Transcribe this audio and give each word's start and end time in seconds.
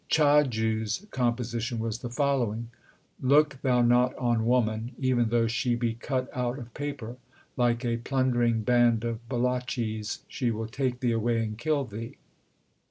Chhajju 0.09 0.81
s 0.83 1.05
composition 1.11 1.77
was 1.77 1.99
the 1.99 2.09
following: 2.09 2.71
Look 3.21 3.61
thou 3.61 3.83
not 3.83 4.17
on 4.17 4.47
woman, 4.47 4.93
even 4.97 5.29
though 5.29 5.45
she 5.45 5.75
be 5.75 5.93
cut 5.93 6.27
out 6.35 6.57
of 6.57 6.73
paper; 6.73 7.17
Like 7.55 7.85
a 7.85 7.97
plundering 7.97 8.63
band 8.63 9.03
of 9.03 9.19
Baloches 9.29 10.23
she 10.27 10.49
will 10.49 10.65
take 10.65 11.01
thee 11.01 11.11
away 11.11 11.43
and 11.43 11.55
kill 11.55 11.85
thee. 11.85 12.17